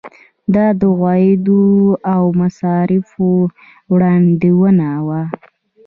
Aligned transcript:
دا 0.55 0.65
د 0.79 0.81
عوایدو 0.93 1.63
او 2.13 2.23
مصارفو 2.41 3.29
وړاندوینه 3.93 4.89
وه. 5.07 5.21